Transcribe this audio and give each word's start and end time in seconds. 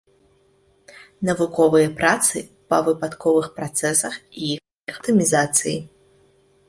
Навуковыя 1.29 1.91
працы 1.99 2.37
па 2.75 2.79
выпадковых 2.87 3.47
працэсах 3.59 4.13
і 4.41 4.49
іх 4.55 4.93
аптымізацыі. 4.93 5.77